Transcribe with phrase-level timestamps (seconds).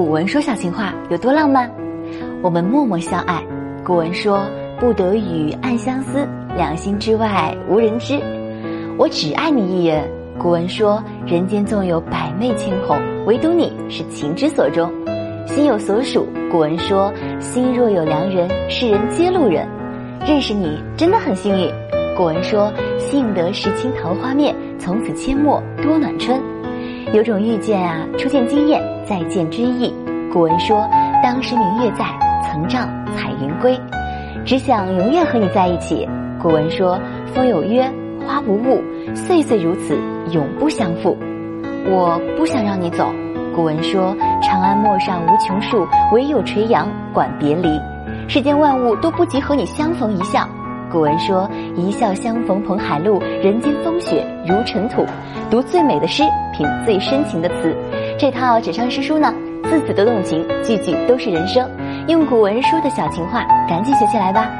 [0.00, 1.70] 古文说小情话有多浪漫？
[2.40, 3.44] 我们默默相爱。
[3.84, 4.46] 古文说
[4.78, 6.26] 不得语暗相思，
[6.56, 8.18] 两心之外无人知。
[8.96, 10.08] 我只爱你一人。
[10.38, 14.90] 古文说人间纵有百媚千红，唯独你是情之所钟。
[15.46, 16.26] 心有所属。
[16.50, 19.68] 古文说心若有良人，世人皆路人。
[20.26, 21.70] 认识你真的很幸运。
[22.16, 26.40] 古文说幸得时清桃花面，从此阡陌多暖春。
[27.12, 29.92] 有种遇见啊，初见惊艳，再见追忆。
[30.32, 30.88] 古文说
[31.22, 32.04] 当时明月在，
[32.44, 32.78] 曾照
[33.16, 33.78] 彩云归。
[34.44, 36.08] 只想永远和你在一起。
[36.40, 36.98] 古文说
[37.34, 37.82] 风有约，
[38.26, 38.82] 花不误，
[39.14, 39.98] 岁岁如此，
[40.30, 41.16] 永不相负。
[41.86, 43.12] 我不想让你走。
[43.54, 47.68] 古文说长安陌上无穷树，唯有垂杨管别离。
[48.28, 50.48] 世间万物都不及和你相逢一笑。
[50.90, 55.06] 古文说：“一笑相逢蓬海路，人间风雪如尘土。”
[55.48, 57.74] 读最美的诗，品最深情的词，
[58.18, 59.32] 这套纸上诗书呢，
[59.64, 61.68] 字字都动情，句句都是人生。
[62.08, 64.50] 用古文书的小情话，赶紧学起来吧。